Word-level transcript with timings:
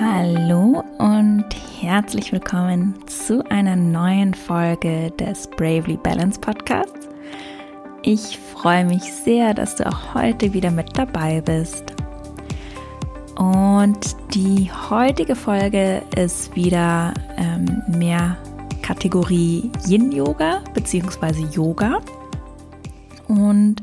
Hallo 0.00 0.82
und 0.98 1.44
herzlich 1.80 2.32
willkommen 2.32 2.94
zu 3.06 3.48
einer 3.48 3.76
neuen 3.76 4.34
Folge 4.34 5.12
des 5.12 5.46
Bravely 5.46 5.96
Balance 5.96 6.40
Podcasts. 6.40 7.08
Ich 8.02 8.38
freue 8.38 8.84
mich 8.84 9.02
sehr, 9.02 9.54
dass 9.54 9.76
du 9.76 9.86
auch 9.86 10.14
heute 10.14 10.52
wieder 10.52 10.72
mit 10.72 10.98
dabei 10.98 11.40
bist. 11.40 11.84
Und 13.36 14.16
die 14.34 14.68
heutige 14.90 15.36
Folge 15.36 16.02
ist 16.16 16.56
wieder 16.56 17.14
ähm, 17.36 17.82
mehr 17.86 18.36
Kategorie 18.82 19.70
Yin-Yoga 19.86 20.64
bzw. 20.74 21.46
Yoga. 21.52 22.00
Und 23.28 23.76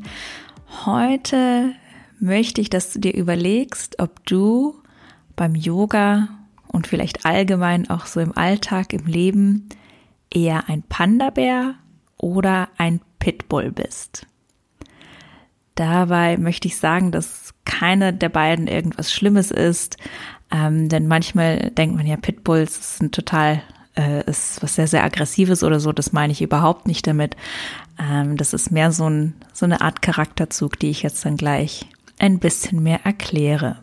heute 0.85 1.71
möchte 2.19 2.59
ich, 2.59 2.69
dass 2.69 2.91
du 2.91 2.99
dir 2.99 3.13
überlegst, 3.13 3.99
ob 3.99 4.25
du 4.25 4.80
beim 5.41 5.55
Yoga 5.55 6.27
und 6.67 6.85
vielleicht 6.85 7.25
allgemein 7.25 7.89
auch 7.89 8.05
so 8.05 8.19
im 8.19 8.37
Alltag, 8.37 8.93
im 8.93 9.07
Leben 9.07 9.69
eher 10.31 10.69
ein 10.69 10.83
Panda-Bär 10.83 11.73
oder 12.15 12.69
ein 12.77 13.01
Pitbull 13.17 13.71
bist. 13.71 14.27
Dabei 15.73 16.37
möchte 16.37 16.67
ich 16.67 16.77
sagen, 16.77 17.11
dass 17.11 17.55
keiner 17.65 18.11
der 18.11 18.29
beiden 18.29 18.67
irgendwas 18.67 19.11
Schlimmes 19.11 19.49
ist, 19.49 19.97
ähm, 20.51 20.89
denn 20.89 21.07
manchmal 21.07 21.71
denkt 21.71 21.95
man 21.95 22.05
ja, 22.05 22.17
Pitbulls 22.17 22.99
sind 22.99 23.15
total 23.15 23.63
äh, 23.97 24.23
ist 24.29 24.61
was 24.61 24.75
sehr, 24.75 24.85
sehr 24.85 25.03
Aggressives 25.03 25.63
oder 25.63 25.79
so. 25.79 25.91
Das 25.91 26.13
meine 26.13 26.33
ich 26.33 26.43
überhaupt 26.43 26.85
nicht 26.85 27.07
damit. 27.07 27.35
Ähm, 27.99 28.37
das 28.37 28.53
ist 28.53 28.71
mehr 28.71 28.91
so, 28.91 29.09
ein, 29.09 29.33
so 29.53 29.65
eine 29.65 29.81
Art 29.81 30.03
Charakterzug, 30.03 30.77
die 30.77 30.91
ich 30.91 31.01
jetzt 31.01 31.25
dann 31.25 31.35
gleich 31.35 31.87
ein 32.19 32.37
bisschen 32.37 32.83
mehr 32.83 32.99
erkläre. 33.05 33.77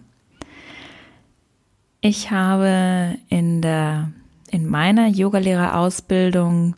Ich 2.00 2.30
habe 2.30 3.16
in 3.28 3.60
der, 3.60 4.12
in 4.50 4.66
meiner 4.66 5.08
Yogalehrerausbildung 5.08 6.76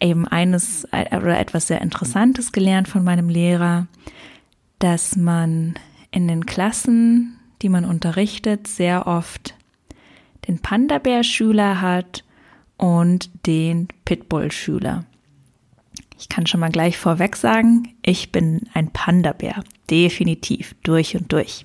eben 0.00 0.26
eines 0.28 0.86
oder 0.92 1.38
etwas 1.38 1.66
sehr 1.66 1.80
Interessantes 1.80 2.52
gelernt 2.52 2.88
von 2.88 3.04
meinem 3.04 3.28
Lehrer, 3.28 3.86
dass 4.78 5.16
man 5.16 5.74
in 6.10 6.28
den 6.28 6.46
Klassen, 6.46 7.38
die 7.62 7.68
man 7.68 7.84
unterrichtet, 7.84 8.66
sehr 8.66 9.06
oft 9.06 9.54
den 10.48 10.58
Panda-Bär-Schüler 10.58 11.80
hat 11.80 12.24
und 12.76 13.30
den 13.46 13.88
Pitbull-Schüler. 14.04 15.04
Ich 16.18 16.28
kann 16.28 16.46
schon 16.46 16.60
mal 16.60 16.70
gleich 16.70 16.98
vorweg 16.98 17.36
sagen, 17.36 17.94
ich 18.02 18.30
bin 18.32 18.62
ein 18.74 18.90
Panda-Bär. 18.90 19.62
Definitiv, 19.88 20.74
durch 20.82 21.16
und 21.16 21.32
durch. 21.32 21.64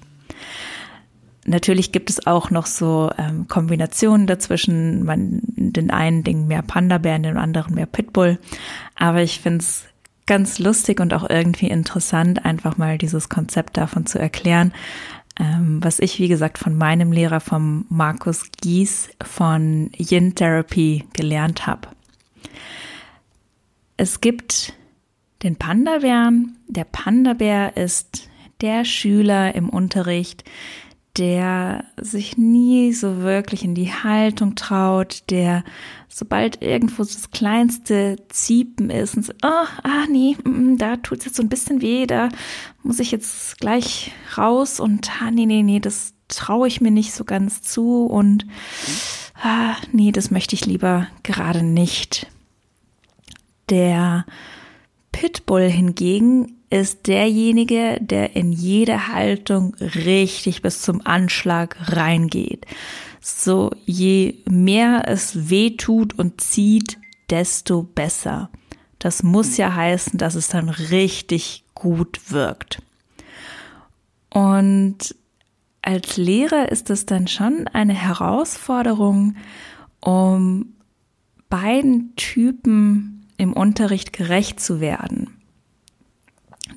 Natürlich 1.46 1.92
gibt 1.92 2.10
es 2.10 2.26
auch 2.26 2.50
noch 2.50 2.66
so 2.66 3.12
ähm, 3.18 3.48
Kombinationen 3.48 4.26
dazwischen. 4.26 5.04
Man, 5.04 5.42
den 5.44 5.92
einen 5.92 6.24
Ding 6.24 6.48
mehr 6.48 6.64
Panda-Bär, 6.64 7.20
den 7.20 7.38
anderen 7.38 7.76
mehr 7.76 7.86
Pitbull. 7.86 8.40
Aber 8.96 9.22
ich 9.22 9.40
finde 9.40 9.60
es 9.60 9.86
ganz 10.26 10.58
lustig 10.58 11.00
und 11.00 11.14
auch 11.14 11.30
irgendwie 11.30 11.68
interessant, 11.68 12.46
einfach 12.46 12.78
mal 12.78 12.98
dieses 12.98 13.30
Konzept 13.30 13.78
davon 13.78 14.08
zu 14.08 14.18
erklären, 14.18 14.74
ähm, 15.40 15.84
was 15.84 16.00
ich, 16.00 16.20
wie 16.20 16.28
gesagt, 16.28 16.58
von 16.58 16.76
meinem 16.76 17.12
Lehrer, 17.12 17.40
vom 17.40 17.86
Markus 17.90 18.50
Gies 18.62 19.10
von 19.22 19.92
Yin 19.98 20.34
Therapy 20.34 21.06
gelernt 21.14 21.68
habe. 21.68 21.90
Es 23.98 24.20
gibt 24.20 24.74
den 25.44 25.58
Panda-Bären. 25.58 26.58
Der 26.68 26.86
Panda-Bär 26.86 27.78
ist 27.78 28.30
der 28.62 28.86
Schüler 28.86 29.54
im 29.54 29.70
Unterricht, 29.70 30.44
der 31.18 31.86
sich 32.00 32.38
nie 32.38 32.94
so 32.94 33.22
wirklich 33.22 33.64
in 33.64 33.76
die 33.76 33.92
Haltung 33.92 34.56
traut, 34.56 35.24
der 35.30 35.64
sobald 36.10 36.62
irgendwo 36.62 37.04
das 37.04 37.32
kleinste 37.32 38.18
Ziepen 38.30 38.90
ist 38.90 39.16
und 39.16 39.26
so, 39.26 39.34
oh, 39.44 39.66
ah 39.84 40.06
nee, 40.10 40.36
mm, 40.44 40.74
mm, 40.74 40.78
da 40.78 40.98
tut 40.98 41.20
es 41.20 41.26
jetzt 41.26 41.36
so 41.38 41.44
ein 41.44 41.50
bisschen 41.50 41.82
weh, 41.82 42.06
da 42.06 42.30
muss 42.84 43.00
ich 43.00 43.12
jetzt 43.12 43.60
gleich 43.60 44.12
raus 44.38 44.80
und 44.80 45.10
ah 45.22 45.32
nee, 45.32 45.46
nee, 45.46 45.64
nee, 45.64 45.80
das 45.80 46.14
traue 46.28 46.68
ich 46.68 46.82
mir 46.82 46.92
nicht 46.92 47.14
so 47.14 47.24
ganz 47.24 47.62
zu 47.62 48.06
und 48.06 48.46
ah, 49.42 49.76
nee, 49.92 50.12
das 50.12 50.32
möchte 50.32 50.56
ich 50.56 50.66
lieber 50.66 51.08
gerade 51.24 51.64
nicht. 51.64 52.28
Der 53.70 54.26
Pitbull 55.16 55.70
hingegen 55.70 56.58
ist 56.70 57.08
derjenige, 57.08 58.00
der 58.02 58.36
in 58.36 58.52
jede 58.52 59.08
Haltung 59.08 59.74
richtig 59.80 60.62
bis 60.62 60.82
zum 60.82 61.00
Anschlag 61.06 61.78
reingeht. 61.80 62.66
So 63.22 63.72
je 63.86 64.44
mehr 64.50 65.08
es 65.08 65.50
weh 65.50 65.78
tut 65.78 66.20
und 66.20 66.42
zieht, 66.42 66.98
desto 67.30 67.84
besser. 67.84 68.50
Das 69.00 69.24
muss 69.24 69.56
ja 69.56 69.74
heißen, 69.74 70.20
dass 70.20 70.36
es 70.36 70.50
dann 70.50 70.68
richtig 70.68 71.64
gut 71.76 72.30
wirkt. 72.30 72.82
Und 74.30 75.16
als 75.82 76.18
Lehrer 76.18 76.70
ist 76.74 76.90
es 76.90 77.06
dann 77.06 77.30
schon 77.30 77.70
eine 77.70 77.94
Herausforderung, 77.94 79.38
um 80.02 80.74
beiden 81.48 82.18
Typen 82.18 83.25
im 83.38 83.54
Unterricht 83.54 84.14
gerecht 84.14 84.60
zu 84.60 84.80
werden. 84.80 85.38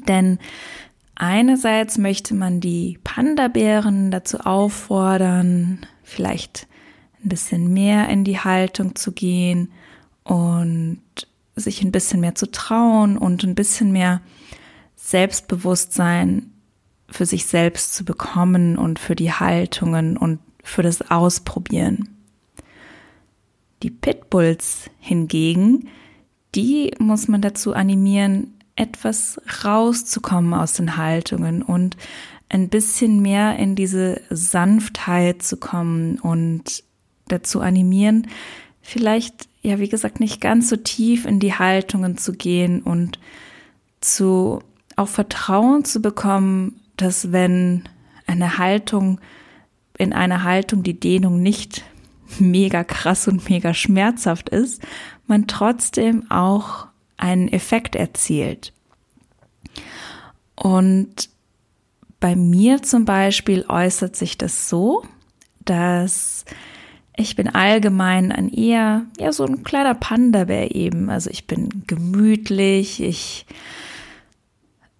Denn 0.06 0.38
einerseits 1.14 1.98
möchte 1.98 2.34
man 2.34 2.60
die 2.60 2.98
Panda-Bären 3.04 4.10
dazu 4.10 4.40
auffordern, 4.40 5.86
vielleicht 6.02 6.66
ein 7.22 7.28
bisschen 7.28 7.72
mehr 7.72 8.08
in 8.08 8.24
die 8.24 8.38
Haltung 8.38 8.94
zu 8.94 9.12
gehen 9.12 9.72
und 10.24 11.00
sich 11.56 11.82
ein 11.82 11.92
bisschen 11.92 12.20
mehr 12.20 12.34
zu 12.34 12.50
trauen 12.50 13.18
und 13.18 13.42
ein 13.42 13.54
bisschen 13.54 13.92
mehr 13.92 14.20
Selbstbewusstsein 14.96 16.52
für 17.10 17.26
sich 17.26 17.46
selbst 17.46 17.94
zu 17.94 18.04
bekommen 18.04 18.76
und 18.76 18.98
für 18.98 19.16
die 19.16 19.32
Haltungen 19.32 20.16
und 20.16 20.40
für 20.62 20.82
das 20.82 21.10
Ausprobieren. 21.10 22.08
Die 23.82 23.90
Pitbulls 23.90 24.90
hingegen, 24.98 25.88
die 26.54 26.92
muss 26.98 27.28
man 27.28 27.40
dazu 27.40 27.74
animieren, 27.74 28.54
etwas 28.76 29.40
rauszukommen 29.64 30.54
aus 30.54 30.74
den 30.74 30.96
Haltungen 30.96 31.62
und 31.62 31.96
ein 32.48 32.68
bisschen 32.68 33.20
mehr 33.20 33.56
in 33.58 33.74
diese 33.74 34.20
Sanftheit 34.30 35.42
zu 35.42 35.56
kommen 35.56 36.18
und 36.18 36.84
dazu 37.26 37.60
animieren, 37.60 38.28
vielleicht, 38.80 39.48
ja, 39.62 39.78
wie 39.80 39.88
gesagt, 39.88 40.20
nicht 40.20 40.40
ganz 40.40 40.70
so 40.70 40.76
tief 40.76 41.26
in 41.26 41.40
die 41.40 41.54
Haltungen 41.54 42.16
zu 42.16 42.32
gehen 42.32 42.82
und 42.82 43.18
zu 44.00 44.60
auch 44.96 45.08
Vertrauen 45.08 45.84
zu 45.84 46.00
bekommen, 46.00 46.80
dass 46.96 47.32
wenn 47.32 47.84
eine 48.26 48.58
Haltung, 48.58 49.20
in 49.98 50.12
einer 50.12 50.42
Haltung 50.42 50.82
die 50.82 50.98
Dehnung 50.98 51.42
nicht 51.42 51.84
mega 52.38 52.84
krass 52.84 53.28
und 53.28 53.48
mega 53.48 53.74
schmerzhaft 53.74 54.48
ist, 54.48 54.82
man 55.28 55.46
trotzdem 55.46 56.30
auch 56.30 56.86
einen 57.16 57.48
Effekt 57.48 57.96
erzielt. 57.96 58.72
Und 60.56 61.28
bei 62.20 62.34
mir 62.34 62.82
zum 62.82 63.04
Beispiel 63.04 63.64
äußert 63.68 64.16
sich 64.16 64.38
das 64.38 64.68
so, 64.68 65.02
dass 65.64 66.44
ich 67.16 67.34
bin 67.36 67.48
allgemein 67.48 68.30
ein 68.30 68.48
eher, 68.48 69.06
ja, 69.18 69.32
so 69.32 69.44
ein 69.44 69.64
kleiner 69.64 69.94
Panda-Bär 69.94 70.74
eben. 70.74 71.10
Also 71.10 71.30
ich 71.30 71.46
bin 71.46 71.82
gemütlich, 71.86 73.02
ich 73.02 73.44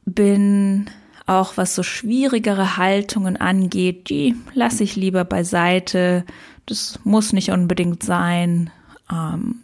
bin 0.04 0.90
auch 1.26 1.56
was 1.56 1.74
so 1.74 1.82
schwierigere 1.82 2.76
Haltungen 2.76 3.36
angeht, 3.36 4.08
die 4.08 4.34
lasse 4.54 4.82
ich 4.82 4.96
lieber 4.96 5.24
beiseite. 5.24 6.24
Das 6.66 6.98
muss 7.04 7.32
nicht 7.32 7.50
unbedingt 7.50 8.02
sein. 8.02 8.70
Ähm, 9.12 9.60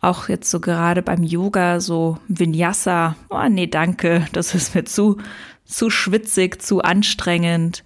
auch 0.00 0.28
jetzt 0.28 0.50
so 0.50 0.60
gerade 0.60 1.02
beim 1.02 1.22
Yoga, 1.22 1.80
so 1.80 2.18
Vinyasa, 2.28 3.16
oh 3.28 3.48
nee, 3.48 3.66
danke, 3.66 4.26
das 4.32 4.54
ist 4.54 4.74
mir 4.74 4.84
zu, 4.84 5.18
zu 5.64 5.90
schwitzig, 5.90 6.62
zu 6.62 6.82
anstrengend. 6.82 7.84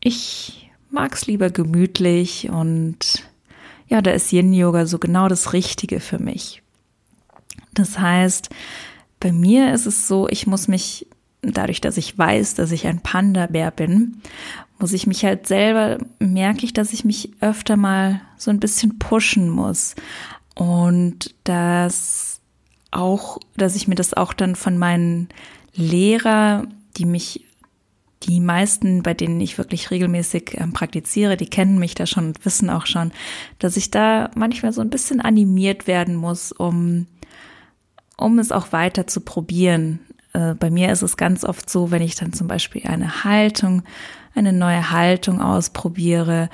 Ich 0.00 0.70
mag's 0.90 1.26
lieber 1.26 1.50
gemütlich 1.50 2.50
und 2.50 3.24
ja, 3.88 4.00
da 4.00 4.12
ist 4.12 4.32
Yin 4.32 4.52
Yoga 4.52 4.86
so 4.86 4.98
genau 4.98 5.28
das 5.28 5.52
Richtige 5.52 6.00
für 6.00 6.18
mich. 6.18 6.62
Das 7.74 7.98
heißt, 7.98 8.50
bei 9.18 9.32
mir 9.32 9.74
ist 9.74 9.86
es 9.86 10.08
so, 10.08 10.28
ich 10.28 10.46
muss 10.46 10.68
mich, 10.68 11.06
dadurch, 11.42 11.80
dass 11.80 11.96
ich 11.96 12.16
weiß, 12.16 12.54
dass 12.54 12.72
ich 12.72 12.86
ein 12.86 13.00
Panda-Bär 13.00 13.70
bin, 13.70 14.22
muss 14.78 14.92
ich 14.92 15.06
mich 15.06 15.24
halt 15.24 15.46
selber, 15.46 15.98
merke 16.18 16.64
ich, 16.64 16.72
dass 16.72 16.92
ich 16.92 17.04
mich 17.04 17.30
öfter 17.40 17.76
mal 17.76 18.22
so 18.38 18.50
ein 18.50 18.60
bisschen 18.60 18.98
pushen 18.98 19.50
muss. 19.50 19.94
Und 20.60 21.34
dass 21.44 22.42
auch, 22.90 23.38
dass 23.56 23.76
ich 23.76 23.88
mir 23.88 23.94
das 23.94 24.12
auch 24.12 24.34
dann 24.34 24.56
von 24.56 24.76
meinen 24.76 25.30
Lehrer, 25.74 26.66
die 26.98 27.06
mich 27.06 27.46
die 28.24 28.40
meisten, 28.40 29.02
bei 29.02 29.14
denen 29.14 29.40
ich 29.40 29.56
wirklich 29.56 29.90
regelmäßig 29.90 30.58
ähm, 30.58 30.74
praktiziere, 30.74 31.38
die 31.38 31.48
kennen 31.48 31.78
mich 31.78 31.94
da 31.94 32.04
schon 32.04 32.26
und 32.26 32.44
wissen 32.44 32.68
auch 32.68 32.84
schon, 32.84 33.10
dass 33.58 33.78
ich 33.78 33.90
da 33.90 34.30
manchmal 34.34 34.74
so 34.74 34.82
ein 34.82 34.90
bisschen 34.90 35.22
animiert 35.22 35.86
werden 35.86 36.14
muss, 36.14 36.52
um, 36.52 37.06
um 38.18 38.38
es 38.38 38.52
auch 38.52 38.70
weiter 38.70 39.06
zu 39.06 39.22
probieren. 39.22 40.00
Äh, 40.34 40.52
bei 40.56 40.68
mir 40.68 40.92
ist 40.92 41.00
es 41.00 41.16
ganz 41.16 41.42
oft 41.42 41.70
so, 41.70 41.90
wenn 41.90 42.02
ich 42.02 42.16
dann 42.16 42.34
zum 42.34 42.48
Beispiel 42.48 42.86
eine 42.86 43.24
Haltung, 43.24 43.82
eine 44.34 44.52
neue 44.52 44.90
Haltung 44.90 45.40
ausprobiere 45.40 46.50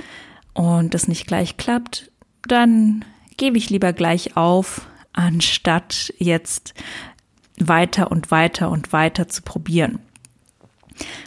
und 0.55 0.95
es 0.95 1.09
nicht 1.09 1.27
gleich 1.27 1.57
klappt, 1.57 2.13
dann 2.47 3.05
gebe 3.37 3.59
ich 3.59 3.71
lieber 3.71 3.93
gleich 3.93 4.37
auf, 4.37 4.87
anstatt 5.13 6.13
jetzt 6.19 6.75
weiter 7.59 8.11
und 8.11 8.31
weiter 8.31 8.71
und 8.71 8.93
weiter 8.93 9.29
zu 9.29 9.43
probieren. 9.43 9.99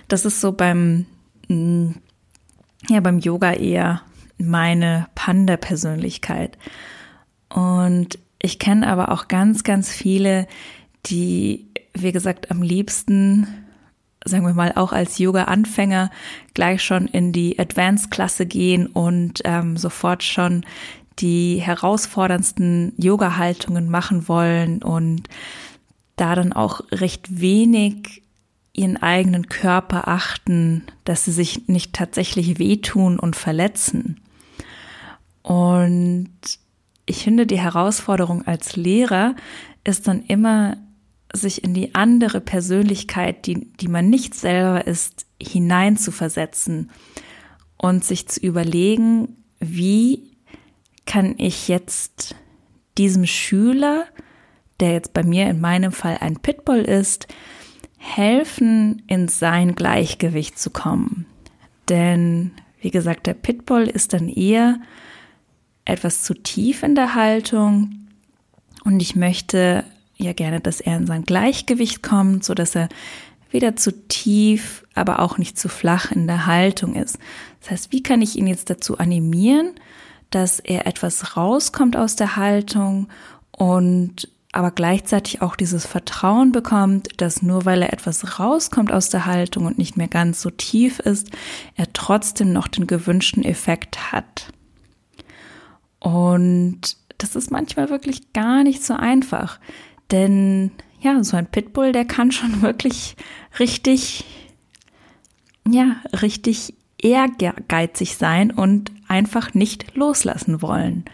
Das 0.07 0.25
ist 0.25 0.41
so 0.41 0.51
beim, 0.51 1.05
mm, 1.47 1.91
ja, 2.89 2.99
beim 2.99 3.19
Yoga 3.19 3.53
eher 3.53 4.01
meine 4.37 5.07
Panda-Persönlichkeit. 5.15 6.57
Und 7.49 8.19
ich 8.41 8.59
kenne 8.59 8.87
aber 8.87 9.11
auch 9.11 9.27
ganz, 9.27 9.63
ganz 9.63 9.91
viele, 9.91 10.47
die, 11.07 11.67
wie 11.93 12.11
gesagt, 12.11 12.51
am 12.51 12.61
liebsten, 12.61 13.47
sagen 14.23 14.45
wir 14.45 14.53
mal, 14.53 14.73
auch 14.75 14.93
als 14.93 15.17
Yoga-Anfänger 15.17 16.09
gleich 16.53 16.83
schon 16.83 17.07
in 17.07 17.33
die 17.33 17.59
Advanced-Klasse 17.59 18.45
gehen 18.45 18.87
und 18.87 19.41
ähm, 19.43 19.77
sofort 19.77 20.23
schon 20.23 20.65
die 21.21 21.57
herausforderndsten 21.57 22.93
Yoga-Haltungen 22.97 23.89
machen 23.89 24.27
wollen 24.27 24.81
und 24.81 25.27
da 26.15 26.35
dann 26.35 26.53
auch 26.53 26.81
recht 26.91 27.39
wenig 27.39 28.23
ihren 28.73 28.97
eigenen 28.97 29.47
Körper 29.49 30.07
achten, 30.07 30.83
dass 31.03 31.25
sie 31.25 31.31
sich 31.31 31.67
nicht 31.67 31.93
tatsächlich 31.93 32.59
wehtun 32.59 33.19
und 33.19 33.35
verletzen. 33.35 34.21
Und 35.41 36.29
ich 37.05 37.23
finde, 37.23 37.45
die 37.47 37.59
Herausforderung 37.59 38.45
als 38.45 38.75
Lehrer 38.75 39.35
ist 39.83 40.07
dann 40.07 40.23
immer, 40.23 40.77
sich 41.33 41.63
in 41.63 41.73
die 41.73 41.93
andere 41.93 42.41
Persönlichkeit, 42.41 43.45
die, 43.45 43.71
die 43.75 43.87
man 43.87 44.09
nicht 44.09 44.33
selber 44.33 44.87
ist, 44.87 45.25
hineinzuversetzen 45.41 46.89
und 47.77 48.03
sich 48.03 48.27
zu 48.27 48.39
überlegen, 48.39 49.37
wie 49.59 50.28
kann 51.09 51.33
ich 51.39 51.67
jetzt 51.67 52.35
diesem 52.99 53.25
Schüler, 53.25 54.05
der 54.79 54.93
jetzt 54.93 55.11
bei 55.11 55.23
mir 55.23 55.49
in 55.49 55.59
meinem 55.59 55.91
Fall 55.91 56.19
ein 56.21 56.37
Pitbull 56.37 56.81
ist, 56.81 57.27
helfen, 57.97 59.01
in 59.07 59.27
sein 59.27 59.73
Gleichgewicht 59.73 60.59
zu 60.59 60.69
kommen. 60.69 61.25
Denn, 61.89 62.51
wie 62.79 62.91
gesagt, 62.91 63.25
der 63.25 63.33
Pitbull 63.33 63.87
ist 63.87 64.13
dann 64.13 64.29
eher 64.29 64.79
etwas 65.83 66.21
zu 66.21 66.35
tief 66.35 66.83
in 66.83 66.93
der 66.93 67.15
Haltung 67.15 68.07
und 68.85 69.01
ich 69.01 69.15
möchte 69.15 69.83
ja 70.15 70.33
gerne, 70.33 70.59
dass 70.59 70.79
er 70.79 70.95
in 70.97 71.07
sein 71.07 71.23
Gleichgewicht 71.23 72.03
kommt, 72.03 72.43
so 72.43 72.53
dass 72.53 72.75
er 72.75 72.87
weder 73.49 73.75
zu 73.75 74.07
tief, 74.07 74.85
aber 74.93 75.21
auch 75.21 75.39
nicht 75.39 75.57
zu 75.57 75.69
flach 75.69 76.11
in 76.11 76.27
der 76.27 76.45
Haltung 76.45 76.93
ist. 76.93 77.17
Das 77.61 77.71
heißt, 77.71 77.91
wie 77.91 78.03
kann 78.03 78.21
ich 78.21 78.37
ihn 78.37 78.45
jetzt 78.45 78.69
dazu 78.69 78.99
animieren, 78.99 79.71
dass 80.29 80.59
er 80.59 80.87
etwas 80.87 81.35
rauskommt 81.37 81.97
aus 81.97 82.15
der 82.15 82.35
Haltung 82.35 83.07
und 83.51 84.29
aber 84.51 84.71
gleichzeitig 84.71 85.41
auch 85.43 85.55
dieses 85.55 85.85
Vertrauen 85.85 86.51
bekommt, 86.51 87.09
dass 87.21 87.43
nur 87.43 87.65
weil 87.65 87.83
er 87.83 87.93
etwas 87.93 88.39
rauskommt 88.39 88.91
aus 88.91 89.09
der 89.09 89.27
Haltung 89.27 89.67
und 89.67 89.77
nicht 89.77 89.95
mehr 89.95 90.07
ganz 90.07 90.41
so 90.41 90.49
tief 90.49 90.99
ist, 90.99 91.29
er 91.75 91.93
trotzdem 91.93 92.51
noch 92.51 92.67
den 92.67 92.87
gewünschten 92.87 93.43
Effekt 93.43 94.11
hat. 94.11 94.51
Und 95.99 96.97
das 97.19 97.35
ist 97.35 97.51
manchmal 97.51 97.89
wirklich 97.89 98.33
gar 98.33 98.63
nicht 98.63 98.83
so 98.83 98.95
einfach, 98.95 99.59
denn 100.09 100.71
ja, 100.99 101.23
so 101.23 101.37
ein 101.37 101.47
Pitbull, 101.47 101.91
der 101.91 102.05
kann 102.05 102.31
schon 102.31 102.61
wirklich 102.61 103.15
richtig, 103.59 104.25
ja, 105.67 105.97
richtig 106.21 106.73
ehrgeizig 107.01 108.15
sein 108.15 108.51
und 108.51 108.91
einfach 109.07 109.53
nicht 109.53 109.95
loslassen 109.95 110.61
wollen. 110.61 111.05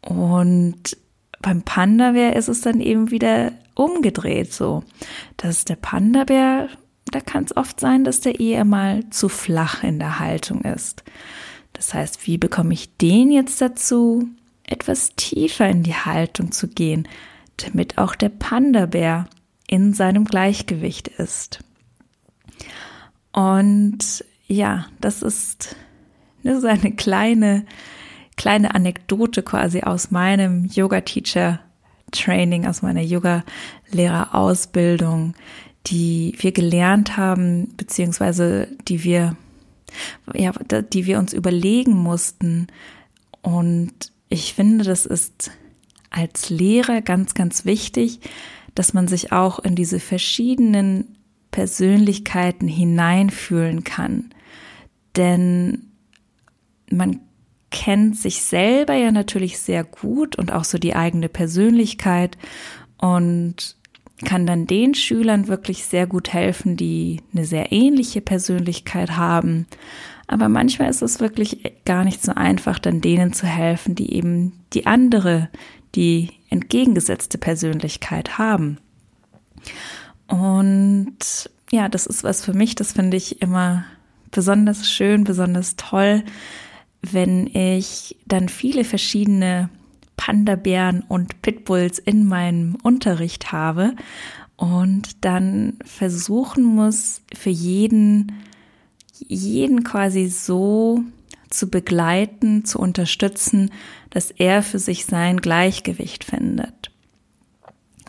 Und 0.00 0.96
beim 1.40 1.62
Panda-Bär 1.62 2.36
ist 2.36 2.48
es 2.48 2.60
dann 2.60 2.80
eben 2.80 3.10
wieder 3.10 3.52
umgedreht 3.74 4.52
so, 4.52 4.84
dass 5.36 5.64
der 5.64 5.76
Panda-Bär, 5.76 6.68
da 7.10 7.20
kann 7.20 7.44
es 7.44 7.56
oft 7.56 7.80
sein, 7.80 8.04
dass 8.04 8.20
der 8.20 8.40
eher 8.40 8.64
mal 8.64 9.08
zu 9.10 9.28
flach 9.28 9.82
in 9.82 9.98
der 9.98 10.18
Haltung 10.18 10.62
ist. 10.62 11.04
Das 11.72 11.94
heißt, 11.94 12.26
wie 12.26 12.38
bekomme 12.38 12.74
ich 12.74 12.96
den 12.96 13.30
jetzt 13.30 13.60
dazu, 13.60 14.28
etwas 14.64 15.14
tiefer 15.16 15.68
in 15.68 15.82
die 15.82 15.94
Haltung 15.94 16.52
zu 16.52 16.68
gehen, 16.68 17.08
damit 17.56 17.98
auch 17.98 18.14
der 18.14 18.28
Panda-Bär 18.28 19.26
in 19.66 19.94
seinem 19.94 20.24
Gleichgewicht 20.24 21.08
ist. 21.08 21.60
Und 23.32 24.24
ja, 24.52 24.86
das 25.00 25.22
ist 25.22 25.76
nur 26.42 26.60
so 26.60 26.66
eine 26.66 26.92
kleine 26.92 27.64
kleine 28.36 28.74
Anekdote 28.74 29.42
quasi 29.42 29.80
aus 29.82 30.10
meinem 30.10 30.64
Yoga-Teacher-Training, 30.66 32.66
aus 32.66 32.82
meiner 32.82 33.00
Yoga-Lehrer-Ausbildung, 33.02 35.34
die 35.86 36.34
wir 36.38 36.52
gelernt 36.52 37.16
haben, 37.16 37.74
beziehungsweise 37.76 38.68
die 38.88 39.04
wir, 39.04 39.36
ja, 40.34 40.52
die 40.92 41.06
wir 41.06 41.18
uns 41.18 41.32
überlegen 41.32 41.94
mussten. 41.94 42.66
Und 43.42 44.12
ich 44.28 44.52
finde, 44.54 44.84
das 44.84 45.06
ist 45.06 45.52
als 46.10 46.50
Lehrer 46.50 47.00
ganz, 47.00 47.34
ganz 47.34 47.64
wichtig, 47.64 48.18
dass 48.74 48.92
man 48.94 49.06
sich 49.08 49.32
auch 49.32 49.58
in 49.58 49.74
diese 49.76 49.98
verschiedenen 50.00 51.18
Persönlichkeiten 51.50 52.68
hineinfühlen 52.68 53.84
kann. 53.84 54.30
Denn 55.16 55.90
man 56.90 57.20
kennt 57.70 58.16
sich 58.16 58.42
selber 58.42 58.94
ja 58.94 59.10
natürlich 59.10 59.58
sehr 59.58 59.82
gut 59.82 60.36
und 60.36 60.52
auch 60.52 60.64
so 60.64 60.78
die 60.78 60.94
eigene 60.94 61.28
Persönlichkeit 61.28 62.36
und 62.98 63.76
kann 64.24 64.46
dann 64.46 64.66
den 64.66 64.94
Schülern 64.94 65.48
wirklich 65.48 65.84
sehr 65.84 66.06
gut 66.06 66.32
helfen, 66.32 66.76
die 66.76 67.20
eine 67.32 67.44
sehr 67.44 67.72
ähnliche 67.72 68.20
Persönlichkeit 68.20 69.16
haben. 69.16 69.66
Aber 70.28 70.48
manchmal 70.48 70.88
ist 70.90 71.02
es 71.02 71.18
wirklich 71.18 71.74
gar 71.84 72.04
nicht 72.04 72.22
so 72.22 72.32
einfach, 72.32 72.78
dann 72.78 73.00
denen 73.00 73.32
zu 73.32 73.46
helfen, 73.46 73.94
die 73.94 74.14
eben 74.14 74.52
die 74.72 74.86
andere, 74.86 75.48
die 75.94 76.30
entgegengesetzte 76.48 77.38
Persönlichkeit 77.38 78.38
haben. 78.38 78.78
Und 80.28 81.50
ja, 81.70 81.88
das 81.88 82.06
ist 82.06 82.22
was 82.22 82.44
für 82.44 82.54
mich, 82.54 82.74
das 82.74 82.92
finde 82.92 83.16
ich 83.16 83.42
immer 83.42 83.84
besonders 84.32 84.90
schön, 84.90 85.22
besonders 85.22 85.76
toll, 85.76 86.24
wenn 87.02 87.46
ich 87.46 88.16
dann 88.26 88.48
viele 88.48 88.82
verschiedene 88.84 89.70
Panda-Bären 90.16 91.02
und 91.06 91.42
Pitbulls 91.42 91.98
in 91.98 92.26
meinem 92.26 92.76
Unterricht 92.82 93.52
habe 93.52 93.94
und 94.56 95.24
dann 95.24 95.78
versuchen 95.84 96.64
muss, 96.64 97.22
für 97.36 97.50
jeden, 97.50 98.32
jeden 99.18 99.84
quasi 99.84 100.28
so 100.28 101.02
zu 101.50 101.68
begleiten, 101.68 102.64
zu 102.64 102.78
unterstützen, 102.78 103.70
dass 104.10 104.30
er 104.30 104.62
für 104.62 104.78
sich 104.78 105.06
sein 105.06 105.38
Gleichgewicht 105.38 106.24
findet. 106.24 106.90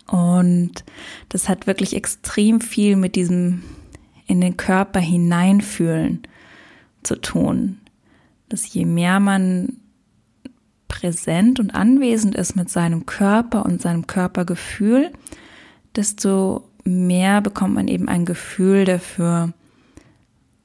Und 0.08 0.84
das 1.30 1.50
hat 1.50 1.66
wirklich 1.66 1.96
extrem 1.96 2.62
viel 2.62 2.96
mit 2.96 3.16
diesem 3.16 3.64
in 4.28 4.42
den 4.42 4.58
Körper 4.58 5.00
hineinfühlen 5.00 6.24
zu 7.04 7.16
tun 7.16 7.80
dass 8.54 8.72
je 8.72 8.86
mehr 8.86 9.20
man 9.20 9.78
präsent 10.88 11.60
und 11.60 11.74
anwesend 11.74 12.36
ist 12.36 12.56
mit 12.56 12.70
seinem 12.70 13.08
Körper 13.08 13.66
und 13.66 13.82
seinem 13.82 14.06
Körpergefühl, 14.06 15.12
desto 15.96 16.70
mehr 16.84 17.42
bekommt 17.42 17.74
man 17.74 17.88
eben 17.88 18.08
ein 18.08 18.26
Gefühl 18.26 18.86
dafür, 18.86 19.54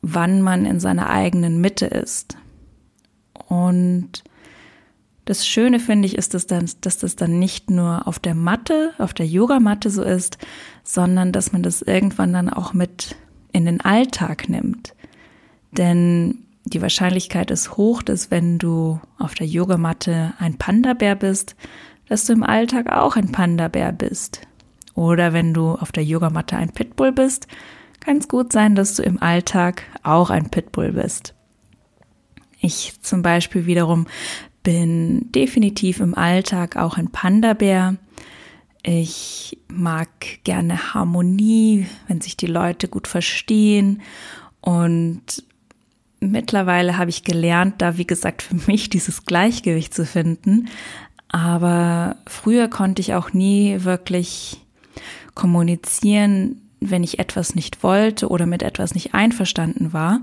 wann 0.02 0.42
man 0.42 0.66
in 0.66 0.80
seiner 0.80 1.08
eigenen 1.08 1.62
Mitte 1.62 1.86
ist. 1.86 2.36
Und 3.46 4.22
das 5.24 5.46
Schöne 5.46 5.80
finde 5.80 6.08
ich 6.08 6.18
ist, 6.18 6.34
dass, 6.34 6.46
dann, 6.46 6.68
dass 6.82 6.98
das 6.98 7.16
dann 7.16 7.38
nicht 7.38 7.70
nur 7.70 8.06
auf 8.06 8.18
der 8.18 8.34
Matte, 8.34 8.92
auf 8.98 9.14
der 9.14 9.26
Yogamatte 9.26 9.88
so 9.88 10.02
ist, 10.02 10.36
sondern 10.84 11.32
dass 11.32 11.52
man 11.52 11.62
das 11.62 11.80
irgendwann 11.80 12.34
dann 12.34 12.50
auch 12.50 12.74
mit 12.74 13.16
in 13.52 13.64
den 13.64 13.80
Alltag 13.80 14.48
nimmt. 14.48 14.94
Denn 15.72 16.44
die 16.64 16.82
Wahrscheinlichkeit 16.82 17.50
ist 17.50 17.76
hoch, 17.76 18.02
dass 18.02 18.30
wenn 18.30 18.58
du 18.58 19.00
auf 19.18 19.34
der 19.34 19.46
Yogamatte 19.46 20.34
ein 20.38 20.58
Panda-Bär 20.58 21.14
bist, 21.14 21.56
dass 22.08 22.24
du 22.24 22.32
im 22.32 22.42
Alltag 22.42 22.90
auch 22.90 23.16
ein 23.16 23.32
Panda-Bär 23.32 23.92
bist. 23.92 24.42
Oder 24.94 25.32
wenn 25.32 25.54
du 25.54 25.72
auf 25.72 25.92
der 25.92 26.04
Yogamatte 26.04 26.56
ein 26.56 26.72
Pitbull 26.72 27.12
bist, 27.12 27.46
kann 28.00 28.18
es 28.18 28.28
gut 28.28 28.52
sein, 28.52 28.74
dass 28.74 28.94
du 28.94 29.02
im 29.02 29.22
Alltag 29.22 29.82
auch 30.02 30.30
ein 30.30 30.50
Pitbull 30.50 30.92
bist. 30.92 31.34
Ich 32.60 33.00
zum 33.02 33.22
Beispiel 33.22 33.66
wiederum 33.66 34.06
bin 34.62 35.30
definitiv 35.32 36.00
im 36.00 36.14
Alltag 36.14 36.76
auch 36.76 36.98
ein 36.98 37.10
Panda-Bär. 37.10 37.96
Ich 38.90 39.58
mag 39.68 40.08
gerne 40.44 40.94
Harmonie, 40.94 41.86
wenn 42.06 42.22
sich 42.22 42.38
die 42.38 42.46
Leute 42.46 42.88
gut 42.88 43.06
verstehen. 43.06 44.00
Und 44.62 45.44
mittlerweile 46.20 46.96
habe 46.96 47.10
ich 47.10 47.22
gelernt, 47.22 47.82
da 47.82 47.98
wie 47.98 48.06
gesagt 48.06 48.40
für 48.40 48.54
mich 48.66 48.88
dieses 48.88 49.26
Gleichgewicht 49.26 49.92
zu 49.92 50.06
finden. 50.06 50.70
Aber 51.28 52.16
früher 52.26 52.68
konnte 52.68 53.02
ich 53.02 53.12
auch 53.12 53.34
nie 53.34 53.84
wirklich 53.84 54.58
kommunizieren, 55.34 56.62
wenn 56.80 57.04
ich 57.04 57.18
etwas 57.18 57.54
nicht 57.54 57.82
wollte 57.82 58.28
oder 58.28 58.46
mit 58.46 58.62
etwas 58.62 58.94
nicht 58.94 59.12
einverstanden 59.12 59.92
war, 59.92 60.22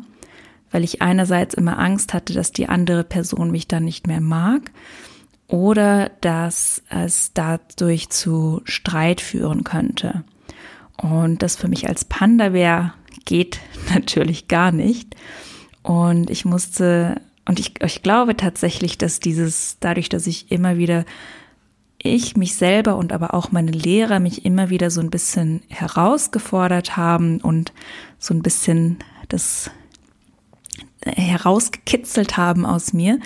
weil 0.72 0.84
ich 0.84 1.04
einerseits 1.04 1.54
immer 1.54 1.78
Angst 1.78 2.16
hatte, 2.16 2.34
dass 2.34 2.52
die 2.52 2.68
andere 2.68 3.04
Person 3.04 3.52
mich 3.52 3.68
dann 3.68 3.86
nicht 3.86 4.08
mehr 4.08 4.22
mag 4.22 4.72
oder 5.48 6.10
dass 6.22 6.82
es 6.90 7.34
dadurch 7.34 8.10
zu 8.10 8.62
Streit 8.66 9.22
führen 9.22 9.64
könnte. 9.64 10.24
Und 10.98 11.42
das 11.44 11.56
für 11.56 11.68
mich 11.68 11.88
als 11.88 12.06
Panda-Bär 12.06 12.94
geht 13.26 13.60
natürlich 13.94 14.48
gar 14.48 14.72
nicht. 14.72 15.16
Und 15.84 16.30
ich 16.30 16.46
musste, 16.46 17.22
und 17.46 17.60
ich, 17.60 17.82
ich 17.84 18.02
glaube 18.02 18.36
tatsächlich, 18.36 18.98
dass 18.98 19.20
dieses, 19.20 19.78
dadurch, 19.80 20.10
dass 20.10 20.26
ich 20.28 20.52
immer 20.52 20.78
wieder 20.78 21.06
ich 22.06 22.38
mich 22.38 22.56
selber 22.56 22.98
und 22.98 23.12
aber 23.12 23.34
auch 23.34 23.52
meine 23.52 23.72
Lehrer 23.72 24.20
mich 24.20 24.46
immer 24.46 24.70
wieder 24.70 24.92
so 24.92 25.02
ein 25.02 25.10
bisschen 25.10 25.64
herausgefordert 25.70 26.98
haben 26.98 27.42
und 27.42 27.74
so 28.20 28.34
ein 28.34 28.44
bisschen 28.44 29.00
das 29.28 29.72
herausgekitzelt 31.04 32.38
haben 32.38 32.66
aus 32.66 32.94
mir, 32.94 33.20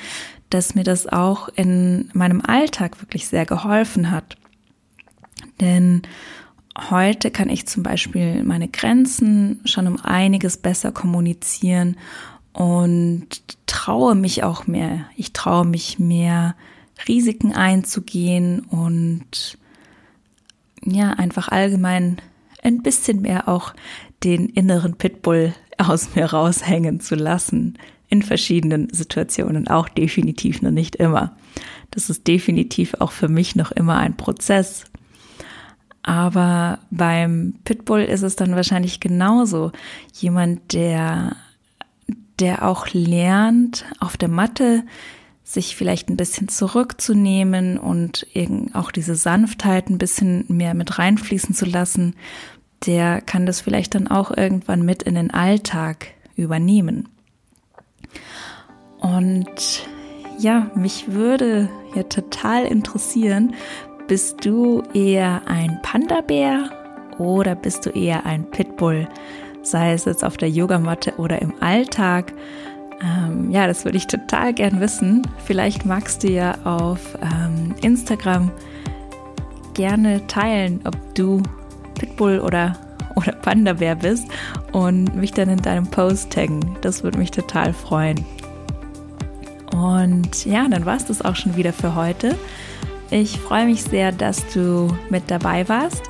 dass 0.49 0.75
mir 0.75 0.83
das 0.83 1.07
auch 1.07 1.49
in 1.49 2.09
meinem 2.13 2.41
Alltag 2.41 3.01
wirklich 3.01 3.27
sehr 3.27 3.45
geholfen 3.45 4.11
hat. 4.11 4.37
Denn 5.61 6.01
heute 6.89 7.31
kann 7.31 7.49
ich 7.49 7.67
zum 7.67 7.83
Beispiel 7.83 8.43
meine 8.43 8.67
Grenzen 8.67 9.61
schon 9.65 9.87
um 9.87 9.99
einiges 10.01 10.57
besser 10.57 10.91
kommunizieren 10.91 11.97
und 12.53 13.27
traue 13.67 14.15
mich 14.15 14.43
auch 14.43 14.67
mehr. 14.67 15.05
Ich 15.15 15.33
traue 15.33 15.65
mich 15.65 15.99
mehr, 15.99 16.55
Risiken 17.07 17.53
einzugehen 17.53 18.61
und 18.61 19.57
ja, 20.83 21.11
einfach 21.11 21.49
allgemein 21.49 22.17
ein 22.63 22.81
bisschen 22.81 23.21
mehr 23.21 23.47
auch 23.47 23.73
den 24.23 24.49
inneren 24.49 24.95
Pitbull 24.95 25.53
aus 25.77 26.15
mir 26.15 26.25
raushängen 26.25 26.99
zu 26.99 27.15
lassen 27.15 27.77
in 28.09 28.23
verschiedenen 28.23 28.91
Situationen, 28.91 29.67
auch 29.67 29.87
definitiv 29.87 30.61
noch 30.61 30.71
nicht 30.71 30.95
immer. 30.95 31.35
Das 31.91 32.09
ist 32.09 32.27
definitiv 32.27 32.95
auch 32.99 33.11
für 33.11 33.29
mich 33.29 33.55
noch 33.55 33.71
immer 33.71 33.97
ein 33.97 34.17
Prozess. 34.17 34.85
Aber 36.01 36.79
beim 36.89 37.55
Pitbull 37.65 38.01
ist 38.01 38.23
es 38.23 38.35
dann 38.35 38.55
wahrscheinlich 38.55 38.99
genauso. 38.99 39.71
Jemand, 40.13 40.73
der, 40.73 41.35
der 42.39 42.67
auch 42.67 42.87
lernt, 42.93 43.85
auf 43.99 44.17
der 44.17 44.29
Matte 44.29 44.83
sich 45.43 45.75
vielleicht 45.75 46.09
ein 46.09 46.17
bisschen 46.17 46.47
zurückzunehmen 46.47 47.77
und 47.77 48.27
auch 48.73 48.91
diese 48.91 49.15
Sanftheit 49.15 49.89
ein 49.89 49.97
bisschen 49.97 50.45
mehr 50.47 50.73
mit 50.73 50.99
reinfließen 50.99 51.55
zu 51.55 51.65
lassen, 51.65 52.15
der 52.85 53.21
kann 53.21 53.45
das 53.45 53.61
vielleicht 53.61 53.95
dann 53.95 54.07
auch 54.07 54.35
irgendwann 54.35 54.83
mit 54.83 55.03
in 55.03 55.15
den 55.15 55.31
Alltag 55.31 56.07
übernehmen. 56.35 57.09
Und 59.01 59.87
ja, 60.37 60.69
mich 60.75 61.11
würde 61.11 61.69
ja 61.95 62.03
total 62.03 62.65
interessieren, 62.65 63.55
bist 64.07 64.45
du 64.45 64.81
eher 64.93 65.41
ein 65.45 65.79
Panda-Bär 65.83 66.69
oder 67.17 67.55
bist 67.55 67.85
du 67.85 67.89
eher 67.91 68.25
ein 68.25 68.49
Pitbull? 68.49 69.07
Sei 69.61 69.93
es 69.93 70.05
jetzt 70.05 70.23
auf 70.23 70.37
der 70.37 70.49
Yogamatte 70.49 71.13
oder 71.17 71.41
im 71.41 71.53
Alltag. 71.59 72.33
Ähm, 73.01 73.51
ja, 73.51 73.67
das 73.67 73.85
würde 73.85 73.97
ich 73.97 74.07
total 74.07 74.53
gern 74.53 74.79
wissen. 74.79 75.27
Vielleicht 75.45 75.85
magst 75.85 76.23
du 76.23 76.29
ja 76.29 76.55
auf 76.63 77.17
ähm, 77.21 77.75
Instagram 77.81 78.51
gerne 79.73 80.25
teilen, 80.27 80.81
ob 80.85 80.95
du 81.15 81.43
Pitbull 81.95 82.39
oder, 82.39 82.73
oder 83.15 83.33
Panda-Bär 83.33 83.95
bist 83.95 84.27
und 84.71 85.15
mich 85.15 85.33
dann 85.33 85.49
in 85.49 85.61
deinem 85.61 85.87
Post 85.87 86.31
taggen. 86.31 86.77
Das 86.81 87.03
würde 87.03 87.17
mich 87.17 87.31
total 87.31 87.73
freuen. 87.73 88.25
Und 89.79 90.45
ja, 90.45 90.67
dann 90.67 90.85
war 90.85 90.97
es 90.97 91.05
das 91.05 91.23
auch 91.23 91.35
schon 91.35 91.55
wieder 91.55 91.71
für 91.71 91.95
heute. 91.95 92.35
Ich 93.11 93.39
freue 93.39 93.65
mich 93.65 93.83
sehr, 93.83 94.11
dass 94.11 94.45
du 94.53 94.87
mit 95.09 95.23
dabei 95.27 95.67
warst. 95.69 96.03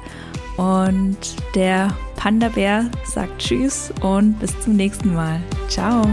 Und 0.57 1.17
der 1.55 1.89
Panda-Bär 2.17 2.89
sagt 3.05 3.39
Tschüss 3.39 3.93
und 4.01 4.39
bis 4.39 4.59
zum 4.59 4.75
nächsten 4.75 5.13
Mal. 5.13 5.39
Ciao. 5.69 6.03